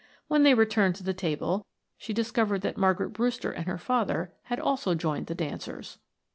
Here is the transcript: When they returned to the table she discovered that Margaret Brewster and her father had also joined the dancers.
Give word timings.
When 0.27 0.41
they 0.41 0.55
returned 0.55 0.95
to 0.95 1.03
the 1.03 1.13
table 1.13 1.67
she 1.95 2.11
discovered 2.11 2.61
that 2.61 2.75
Margaret 2.75 3.11
Brewster 3.13 3.51
and 3.51 3.67
her 3.67 3.77
father 3.77 4.33
had 4.45 4.59
also 4.59 4.95
joined 4.95 5.27
the 5.27 5.35
dancers. 5.35 5.99